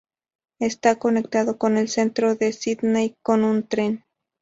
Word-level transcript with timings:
Está 0.59 0.97
conectado 0.97 1.59
con 1.59 1.77
el 1.77 1.87
Centro 1.87 2.33
de 2.33 2.53
Sídney 2.53 3.17
con 3.21 3.43
un 3.43 3.67
tren. 3.67 4.03